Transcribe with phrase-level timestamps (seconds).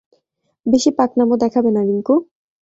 [0.65, 2.15] বেশি পাকনামো দেখাবে না, রিংকু!